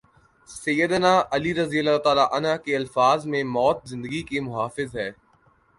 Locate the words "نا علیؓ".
1.03-1.53